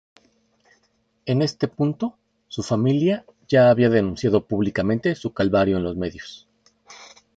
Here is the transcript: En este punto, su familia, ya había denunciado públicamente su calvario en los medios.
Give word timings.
En 1.27 1.43
este 1.43 1.67
punto, 1.67 2.17
su 2.47 2.63
familia, 2.63 3.23
ya 3.47 3.69
había 3.69 3.87
denunciado 3.91 4.47
públicamente 4.47 5.13
su 5.13 5.31
calvario 5.31 5.77
en 5.77 5.83
los 5.83 5.95
medios. 5.95 6.49